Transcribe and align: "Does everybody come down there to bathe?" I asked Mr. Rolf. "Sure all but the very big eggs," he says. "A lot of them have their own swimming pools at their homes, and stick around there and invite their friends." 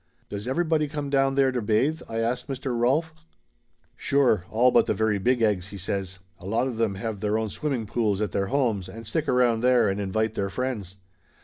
"Does 0.29 0.47
everybody 0.47 0.87
come 0.87 1.11
down 1.11 1.35
there 1.35 1.51
to 1.51 1.61
bathe?" 1.61 2.01
I 2.09 2.17
asked 2.21 2.47
Mr. 2.47 2.75
Rolf. 2.75 3.13
"Sure 3.95 4.45
all 4.49 4.71
but 4.71 4.87
the 4.87 4.95
very 4.95 5.19
big 5.19 5.43
eggs," 5.43 5.67
he 5.67 5.77
says. 5.77 6.17
"A 6.39 6.47
lot 6.47 6.65
of 6.67 6.77
them 6.77 6.95
have 6.95 7.19
their 7.19 7.37
own 7.37 7.51
swimming 7.51 7.85
pools 7.85 8.19
at 8.19 8.31
their 8.31 8.47
homes, 8.47 8.89
and 8.89 9.05
stick 9.05 9.27
around 9.29 9.61
there 9.61 9.89
and 9.89 10.01
invite 10.01 10.33
their 10.33 10.49
friends." 10.49 10.95